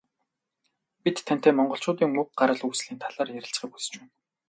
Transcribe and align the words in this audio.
Бид 1.03 1.17
тантай 1.27 1.53
Монголчуудын 1.55 2.19
уг 2.21 2.29
гарал 2.39 2.61
үүслийн 2.67 3.01
талаар 3.03 3.29
ярилцахыг 3.39 3.71
хүсэж 3.73 3.93
байна. 3.99 4.13